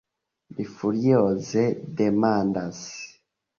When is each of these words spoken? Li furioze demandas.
Li 0.55 0.63
furioze 0.77 1.67
demandas. 2.01 2.83